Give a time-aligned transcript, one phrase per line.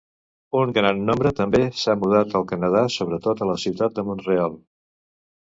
[0.59, 4.59] Un gran nombre també s'ha mudat al Canadà, sobretot a la ciutat de Mont-real.